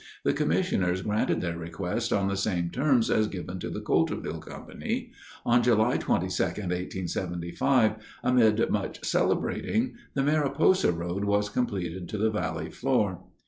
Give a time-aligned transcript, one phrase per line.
[0.23, 5.11] The commissioners granted their request on the same terms as given to the Coulterville Company.
[5.45, 12.71] On July 22, 1875, amid much celebrating, the Mariposa Road was completed to the valley
[12.71, 13.19] floor.